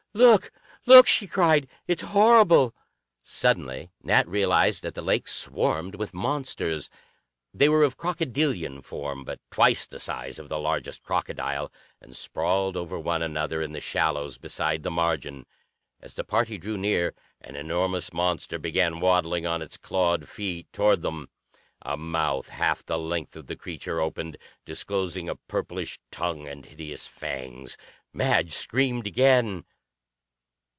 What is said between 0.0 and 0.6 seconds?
"Look,